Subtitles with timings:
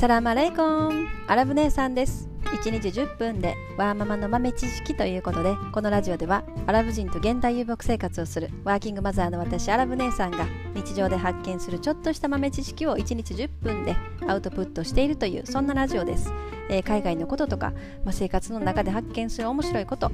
[0.00, 1.08] サラマレイコン。
[1.26, 2.26] アラブ姉さんです。
[2.44, 13.94] 1日10分でワーママの豆知識ということでこのラジオではアラブ人と現代遊牧生活をするワーキングマザーの私アラブ姉さんが日常で発見するちょっとした豆知識を1日10分で
[14.26, 16.32] アウトプットしているというそんなラジオです、
[16.70, 17.74] えー、海外のこととか、
[18.06, 20.10] まあ、生活の中で発見する面白いこと、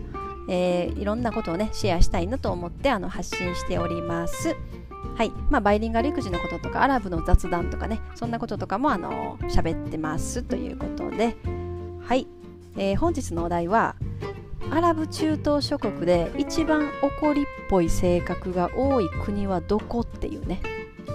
[0.50, 4.56] えー、いろんなことをねシェアしたいなと思ってあの発信しております。
[5.16, 5.32] はい。
[5.50, 11.36] まあ、バイリンガル育児のこととかアラブの雑談とかねそんなこととかもあの喋ってますということで。
[12.02, 12.28] はい、
[12.76, 13.96] えー、本日のお題は
[14.70, 20.60] アラブ中東諸国で一番怒りっぽい性格が多い国はどこっていうね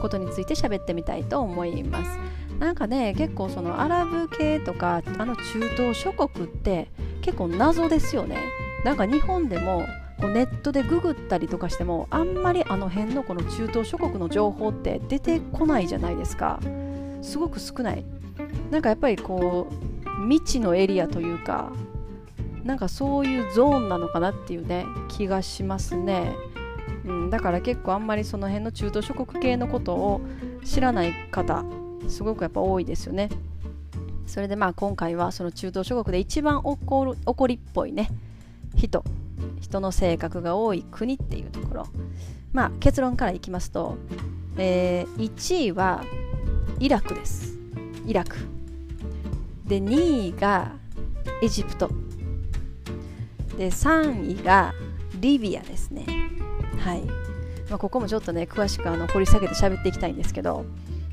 [0.01, 2.19] ことについて喋ってみたいと思います。
[2.59, 6.89] なんかね結構そのアラブ系とかあの中東諸国って
[7.21, 8.37] 結構謎ですよね。
[8.83, 9.85] なんか日本でも
[10.21, 16.59] こうネットでググったりとかしてもあんまりあの辺のこの中東諸国の情報って出てこないじゃないですか。
[17.23, 18.05] すごく少ない。
[18.69, 21.71] なんかやっぱりこう未知のエリアというか
[22.63, 26.35] なんかそういうゾーンなのかなっていうね気がしますね、
[27.05, 30.21] うん、だから結構あんまりその辺の中東諸国系のことを
[30.63, 31.65] 知らない方
[32.07, 33.29] すごくやっぱ多いですよね。
[34.27, 38.09] それでまあ今回はその中東諸国で一番怒る怒りっぽいね
[38.75, 39.03] 人
[39.59, 41.87] 人の性格が多い国っていうところ。
[42.53, 43.97] まあ結論からいきますと、
[44.57, 46.03] えー、1位は
[46.79, 47.57] イラクです。
[48.05, 48.35] イラク。
[49.65, 50.73] で2位が
[51.41, 51.89] エジプト。
[53.57, 54.73] で3位が
[55.19, 56.05] リビアですね。
[56.79, 57.01] はい、
[57.69, 60.65] まあ、ここもちょっとね詳しくあの掘り下げて喋っていきたいんですけど。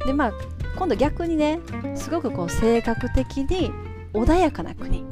[0.07, 0.33] でまあ
[0.77, 1.61] 今度逆にね
[1.97, 3.71] すごくこう性格的に
[4.13, 5.05] 穏やかな国。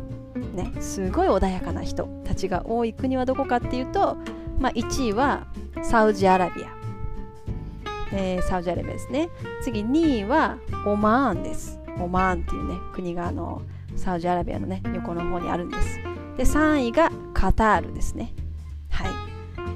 [0.56, 4.16] ねすごい穏やかな人たちが多い国はどこかっていうと、
[4.58, 5.46] まあ、1位は
[5.82, 6.68] サウジアラビア、
[8.12, 9.28] えー、サウジアラビアですね。
[9.62, 11.78] 次2位はオマーンです。
[12.00, 13.62] オマーンっていうね国があの
[13.94, 15.98] サウジアラビアのね横の方にあるんです。
[16.36, 18.34] で3位がカタールですね。
[18.90, 19.12] はい、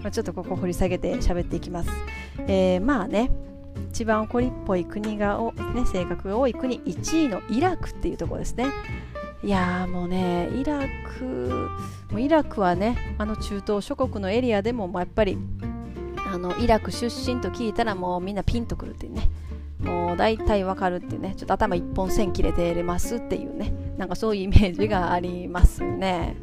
[0.03, 1.91] まあ、ちょっとここ掘り下げて喋っていきます、
[2.47, 3.31] えー、まあね
[3.91, 8.67] 一番怒りっぽい国がお、ね、性格が多い国1位のイラクっていうところですね。
[9.43, 10.87] いやもうねイラ
[11.19, 11.71] ク
[12.11, 15.39] もうイラクはねあの中東諸国のエリアでも、まあ、やっぱり
[16.27, 19.31] あのイラク出身と聞いたらもうみんなピンとくるっていうね。
[19.81, 21.35] もう大体わかるっていうね。
[21.37, 23.73] ちょっと頭一本線切れてれますっていうね。
[23.97, 26.37] なんかそういうイメージがありますね。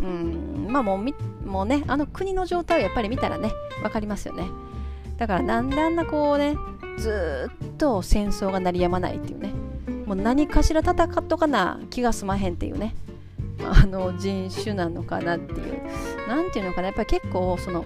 [0.00, 0.68] うん。
[0.70, 1.14] まあもうみ
[1.44, 3.50] もうねあの国の状態をやっぱり見たらね
[3.82, 4.48] 分かりますよね。
[5.16, 6.56] だからなんであんなこうね
[6.98, 9.52] ずっと戦争が鳴りやまないっていうね。
[10.06, 12.94] もう何かしら戦っとかな気が済まへんっていうね。
[13.64, 15.82] あの人種なのかなっていう。
[16.28, 17.84] 何ていうのかなやっぱり結構その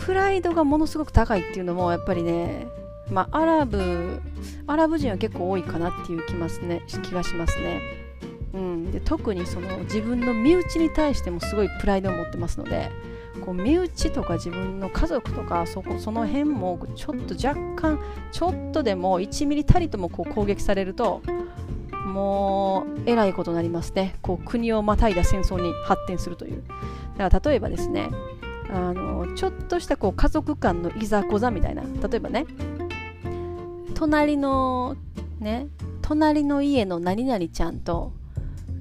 [0.00, 2.66] プライドがものすごく高いっていうのもやっぱりね
[3.10, 4.20] まあアラブ
[4.66, 7.80] アラブ人は結構多いかなっていう気ますね気がしますね、
[8.54, 12.90] うん、で特にその自分の身内に対してもすごいプライドを持ってますので
[13.40, 18.00] こう身内とか自分の家族とかそこその辺もちょっと若干
[18.32, 21.22] ちょっとでも1ミリたりともこう攻撃されると
[22.04, 24.16] もうえらいことになりますね。
[24.22, 26.62] こう国をまたいだ戦争に発展するという。
[27.16, 28.10] だから例えばですね
[28.68, 31.82] あのちょっとしたこう家族間のいざこざみたいな。
[31.82, 32.46] 例えばね
[33.94, 34.96] 隣の
[35.38, 35.66] ね
[36.02, 38.12] 隣の家の何々ちゃんと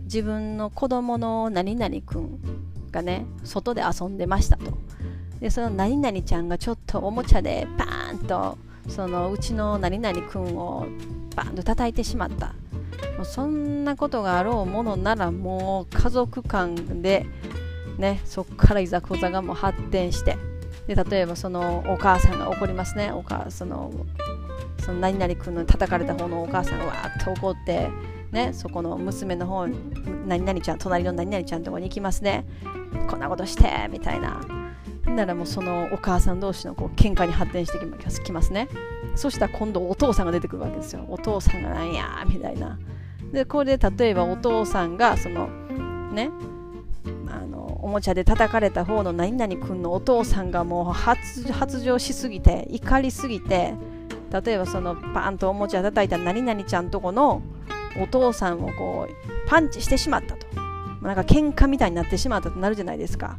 [0.03, 2.39] 自分の子供の何々くん
[2.91, 4.77] がね外で遊んでましたと。
[5.39, 8.57] でその何々ちゃんがちょっとおもちゃでバーンと
[8.88, 10.88] そのうちの何々くんを
[11.35, 12.53] バーンと叩いてしまった。
[13.17, 17.25] もうそんなことがあろうものならもう家族間で
[17.97, 20.38] ねそこからいざこざがもう発展して。
[20.88, 23.11] で例えばそのお母さんが怒りますね。
[23.11, 23.91] お母その
[24.79, 27.89] その何々君の叩かれた方のお母さんがわーっと怒って
[28.31, 29.67] ね、そこの娘の方
[30.28, 32.45] 何々ちゃん隣の何々ちゃんとこに行きますね。
[33.09, 34.40] こんなことしてみたいな。
[35.07, 38.68] ならもうそのお母さん同士のこう喧嘩に発展してきますね。
[39.15, 41.06] そしたら今度お父さんが出てくるわけですよ。
[41.09, 42.77] お父さんがなんやみたいな。
[43.31, 45.48] でこれで例えばお父さんがその
[46.12, 46.30] ね
[47.27, 53.74] あのおもちゃで叩かれた方の何々君のお父さんがもう発発情しすぎて怒りすぎて
[54.44, 57.42] 例えばそのパンとおもちゃ叩いた何々ちゃんとこの
[58.01, 60.47] お父さんをこうパンチしてしまったと。
[61.01, 63.38] なんか喧嘩みたいになってしまったとなるじゃないですか。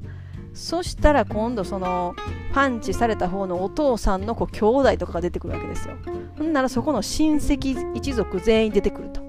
[0.54, 2.14] そしたら今度その
[2.52, 5.94] パンチされた方のお父さんのこう兄弟とかが出てくるわけですよ。
[6.38, 9.20] ほんならそこの親戚一族全員出てくると。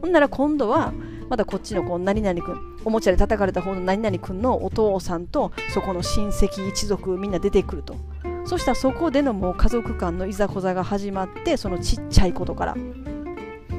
[0.00, 0.92] ほんなら今度は
[1.28, 7.96] またこっちのこう何々君おもちゃで叩かれた方の何々君のお父さんとそこの親戚一族みんな出てくると。
[8.44, 12.76] そしたらそこでのもう家族間のいざこざが始まってそのちっちゃいことから。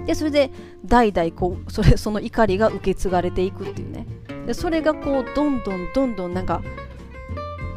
[0.07, 0.51] でそれで
[0.85, 4.07] 代々こうそれその怒りが受け継がれていくっていうね
[4.47, 6.63] でそれがこうどんどんどんどんなんか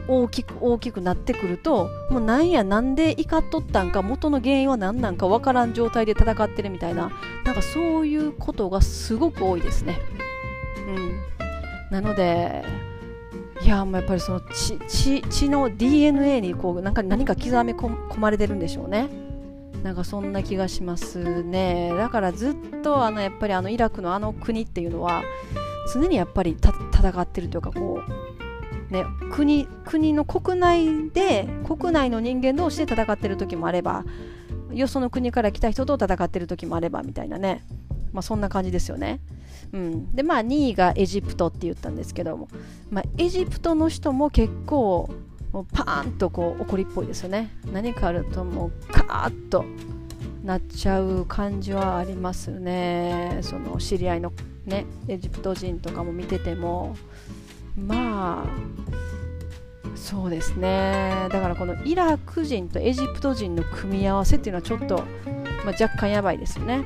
[0.06, 7.12] 大きく大きくなってくるともうなんやなんで怒っとったんか元の原因は何なんかわからん状態で戦ってるみたいな
[7.44, 9.99] なんかそういうことがすごく多いですね。
[10.88, 11.21] うん、
[11.91, 12.65] なので
[13.62, 19.30] いやもうやっぱりその血血血の DNA にこうなんか何か刻み込まれてるんでしょうね。
[19.82, 21.93] なんかそんな気がしますね。
[21.97, 25.23] だからずっとあのやっぱりあのイラクのあの国っていうのは
[25.93, 28.03] 常にやっぱり戦ってるというかこ
[28.91, 34.05] う、ね、国国の国内で国内の人間同士で戦ってる時もあれば
[34.73, 37.65] よその国から来た人と戦ってる時もあればみたいなね、
[38.12, 39.21] まあ、そんな感じですよね。
[39.73, 42.49] うん、でまあ2位がエジプトって言ったんですけども、
[42.91, 45.11] まあ、エジプトの人も結構
[45.52, 47.50] もうパーンとこう怒りっぽいですよね。
[47.73, 49.64] 何かあるともうカーッと
[50.44, 53.38] なっちゃう感じはありますね。
[53.43, 54.32] その知り合いの
[54.64, 56.97] ねエジプト人とかも見てても。
[57.76, 58.47] まあ
[59.94, 61.29] そうですね。
[61.31, 65.05] だからこのイラク人とエジプト人の組み合わせっていうのはちょっと、
[65.64, 66.85] まあ、若干やばいですよね。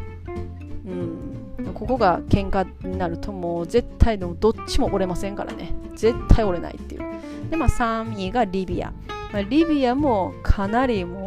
[0.87, 1.73] うん。
[1.75, 5.73] ここが喧嘩になるともう絶対のどっちも折れませんからね。
[5.95, 7.14] 絶対折れないっていう。
[7.51, 8.93] でまあ3位がリビア、
[9.33, 11.27] まあ、リビアもかなりも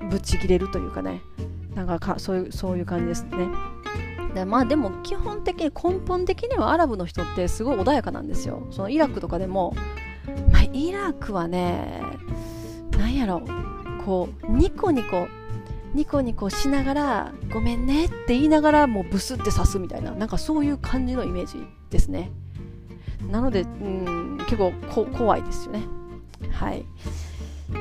[0.00, 1.22] うぶち切れるというかね。
[1.74, 3.48] なんかかそういうそういう感じですね。
[4.34, 8.66] でまあでも基本的に根本的にはアラブの人ってすごい穏やかなんですよ。
[8.70, 9.74] そのイラクとかでも、
[10.52, 12.02] まあ、イラクはね
[12.98, 14.04] なんやろう。
[14.04, 15.26] こうニコニコ
[15.94, 22.30] ニコニコしながらごめんねって言いながらもうブスって刺すみたいななんかそういう感じのイメージですね。
[23.30, 24.72] なので、うん、結構
[25.06, 25.82] 怖いですよね
[26.50, 26.84] はい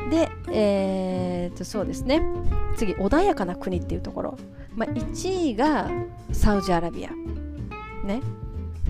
[0.09, 2.21] で、えー、とそうですね
[2.75, 4.37] 次穏やかな国っていうところ
[4.75, 5.89] まあ、1位が
[6.31, 7.11] サウジアラビア。
[8.05, 8.21] ね。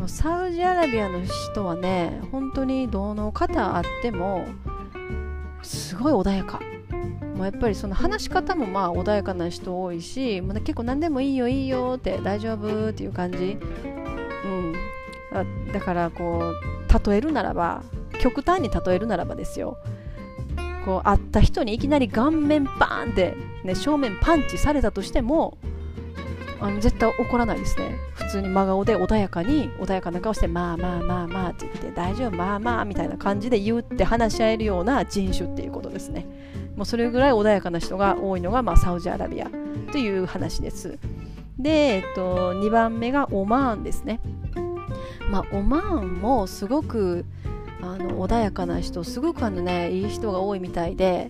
[0.08, 1.22] サウジアラビアの
[1.52, 4.46] 人はね、本当にどの方あっても、
[5.62, 6.62] すごい穏やか。
[7.36, 13.58] もうやっぱりその話し方もまあ穏やかな人多いし、もう、ね、結構何でもいいよいいよって大丈夫っていう感じ。
[15.74, 17.84] だからこう、例えるならば、
[18.20, 19.78] 極端に例えるならばですよ。
[20.86, 25.58] こう会った人にいきなり顔面バーンって、ね、正面パンチされたとしても
[26.60, 27.98] あの絶対怒らないですね。
[28.14, 36.26] 普通に真顔で穏やかに穏やかな顔してまあまあまあまあって言って大丈夫まあまあみたいな感じで言うって話し合えるような人種っていうことですね。
[36.78, 39.50] もうそれぐらい穏やかな人が多いのが、まあ、サウジアラビア
[39.92, 40.98] という話です。
[41.60, 44.20] で、えっと、2番目がオマーンですね。
[45.34, 47.26] まあオマーンもすごく
[47.82, 51.28] あの穏やかな人すごくあのねいい人が多いみたいで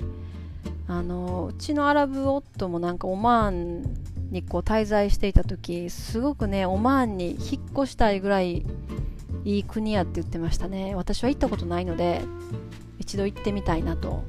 [0.90, 3.84] あのうちのアラブ夫もなんかオマーン
[4.30, 8.66] にこう滞在していた時すごくねオマーンに引っ越したいぐらい
[9.46, 10.96] いい国やって言ってましたね。
[10.96, 12.24] 私は行ったことないので
[13.00, 14.26] 一度行ってみたいなと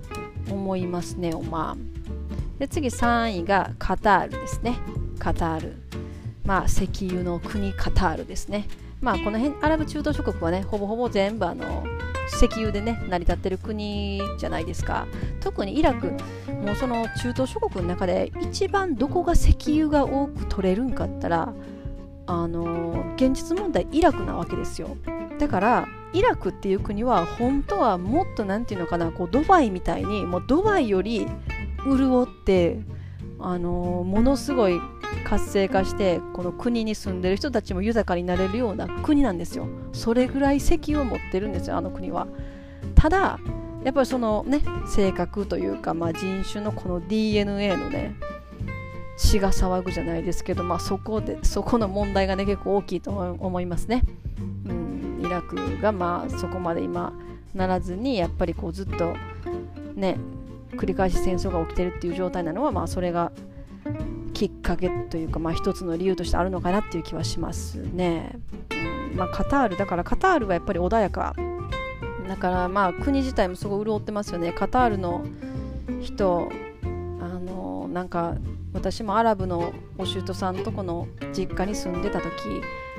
[0.50, 4.79] 思いますねオマーンで次3位がカタールですね。
[5.19, 5.77] カタール。
[6.44, 8.69] まあ石油の国カタールですね。
[9.05, 11.85] まあこの辺アラブ中東諸国はねほぼほぼ全部あの
[12.27, 15.06] 石油でね成り立ってる国じゃないですか。
[15.41, 21.53] 特にイラクもうその中東諸国の中で一番どこが石油が多く取れるんかったら
[22.27, 24.96] あの現実問題イラクなわけですよ。
[25.39, 31.27] だからイラクっていう国は本当はもっと何て言うのかなこうドバイみたいにもうドバイより
[31.84, 32.81] 潤って
[33.39, 34.81] あのものすごい
[35.25, 39.67] 活性化してこの国に住んでる人たちも豊かになれるような国なんですよ。
[39.93, 42.27] それぐらい石油を持ってるんですよあの国は。
[42.94, 43.39] ただ
[43.85, 48.15] やっぱりそのね性格というか、まあ、人種のこの DNA のね
[49.17, 54.03] 血が騒ぐじゃないですけど、まあ、そこでそこの問題がね結構大きいと思いますね、
[54.67, 57.13] うん、イラクがまあそこまで今
[57.55, 59.15] ならずにやっぱりこうずっと
[59.94, 60.19] ね
[60.73, 63.31] 繰り返し戦争が起きてるっていう状態なのはまあそれが
[64.34, 68.38] きっかけというか、まあ、一つの理由としてあるのかなっていう気はしますね。
[69.14, 71.36] まあ、カタールだからカタールはやっぱり穏やか
[72.29, 74.53] だからまあ国自体もすごい潤ってますよね。
[74.53, 75.24] カタールの
[76.03, 76.48] 人
[77.22, 78.34] あのなんか
[78.72, 82.32] 私もアラブのお舅さんとこの実家に住んでた時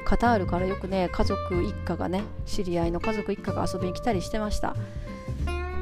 [0.06, 4.76] カタールからよくね家族一家がね知り合いの家族一家が遊びに来たりしてました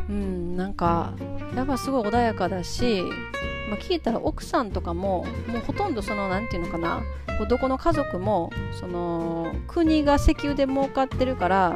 [0.09, 1.13] うんなんか
[1.55, 3.03] やっぱすごい穏やかだし
[3.73, 7.01] まあ、聞いたら奥さんとかももうほとんどその何て言うのかな
[7.49, 11.75] どこの家族もその国が石油で儲かってるから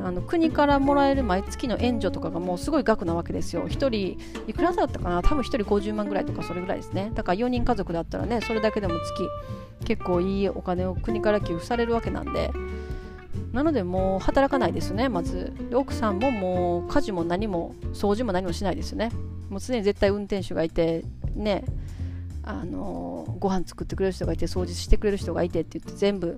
[0.00, 3.68] あの国からもらえる毎月の援助とかがもうすごい額なわけですよ。
[3.68, 3.94] 1人
[4.46, 5.22] いくらだったかな？
[5.22, 7.10] 多分1人50万ぐらいとかそれぐらいですね。
[7.14, 9.28] だから4人家族だったらねそれだけでも月
[9.84, 12.52] 結構いいお金を国から給付されるわけなんで
[13.52, 19.10] なのでもう働かないですねまず奥さんももう家事も何も掃除も何もしないですよね
[19.48, 21.64] もう常に絶対運転手がいてね
[22.42, 26.36] あのご飯作ってくれる人がいて掃除してくれる人がいてって言って全部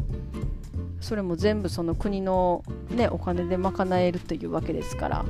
[1.01, 5.25] それも全部その国の、ね、お金で賄えるというわけですから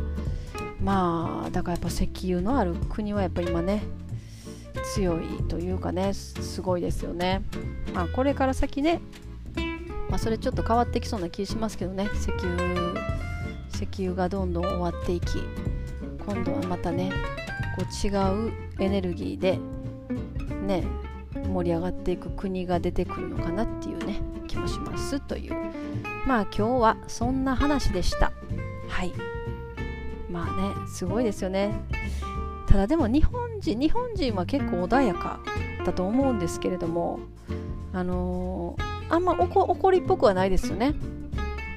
[0.83, 3.83] まあだからやっぱ石油のある国はやっぱ今ね
[4.95, 7.43] 強いというかねすごいですよね。
[7.95, 9.01] まあ、これから先ね、
[10.09, 12.95] まあ、それちょっと変わってきそうな気しますけどね石油
[13.73, 15.27] 石油がどんどん終わっていき
[16.27, 17.13] 今度はまたね
[17.77, 18.11] こう違
[18.49, 19.59] うエネルギーで
[20.67, 20.85] ね
[21.49, 25.55] 盛り上がっていく国が出てくるのかなっていうね気もしますという。
[26.27, 28.33] まあ今日はそんな話でした。
[28.89, 29.13] はい。
[30.31, 31.73] まあねすごいですよね。
[32.67, 35.41] ただでも日本人日本人は結構穏やか
[35.85, 37.19] だと思うんですけれども
[37.93, 40.95] あのー、あんま怒りっぽくはないですよね。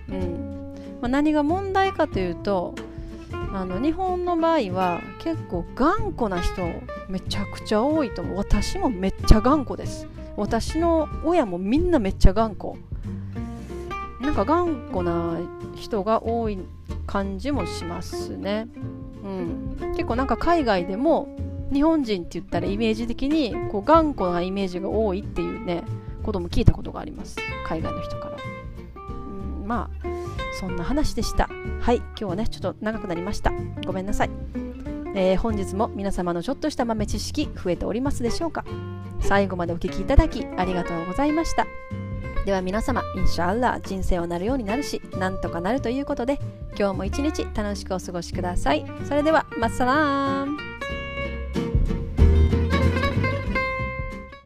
[0.10, 0.76] うん。
[1.02, 2.76] まあ、何が問題かというと
[3.54, 6.64] あの日本の場合は結構頑固な人
[7.08, 8.38] めちゃくちゃ多いと思う。
[8.38, 10.08] 私もめっちゃ頑固です。
[10.36, 12.74] 私の親もみんなめっちゃ頑固。
[14.22, 15.38] なんか頑固な
[15.76, 16.58] 人が多い
[17.06, 18.68] 感じもしますね、
[19.22, 21.28] うん、結構なんか海外でも
[21.74, 25.84] 日本人って言ったらイメージ的にこう頑固なイメージが多いっていうね
[26.24, 27.36] ことも聞いたことがあります。
[27.68, 28.38] 海外の人から、
[28.96, 29.02] う
[29.64, 30.08] ん、まあ
[30.60, 31.50] そんな話でした。
[31.82, 33.52] はい今日はねちょっと長くなりました。
[33.86, 34.30] ごめんなさい、
[35.16, 38.64] えー、本日も皆様のちょっとした豆知識増えておりますでしょうか。
[39.20, 41.66] 最後までお聴きいただきありがとうございました。
[42.46, 46.40] では皆様インシャアラー人生はなるようになるしなんとかなるということで
[46.78, 48.86] 今日も一日楽しくお過ごしください。
[49.06, 50.73] それではマッサラーン。